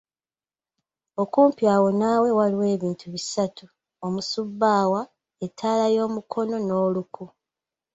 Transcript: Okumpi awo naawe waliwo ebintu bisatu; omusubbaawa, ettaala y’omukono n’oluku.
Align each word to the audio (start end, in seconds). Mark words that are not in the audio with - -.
Okumpi 1.23 1.63
awo 1.75 1.87
naawe 1.99 2.29
waliwo 2.39 2.65
ebintu 2.75 3.05
bisatu; 3.15 3.65
omusubbaawa, 4.05 5.01
ettaala 5.45 5.85
y’omukono 5.95 6.55
n’oluku. 6.61 7.23